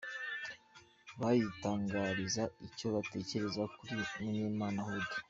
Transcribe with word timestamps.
Bayitangariza 1.19 2.43
icyo 2.67 2.87
batekereza 2.95 3.63
kuri 3.75 3.93
Munyemana 4.21 4.81
Hudu. 4.87 5.15